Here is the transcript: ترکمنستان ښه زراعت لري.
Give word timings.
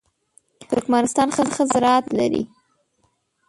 ترکمنستان 0.69 1.27
ښه 1.55 1.63
زراعت 1.71 2.05
لري. 2.19 2.43